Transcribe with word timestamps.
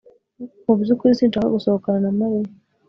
Mu 0.65 0.73
byukuri 0.81 1.17
sinshaka 1.19 1.53
gusohokana 1.55 1.99
na 2.03 2.11
Mariya 2.19 2.51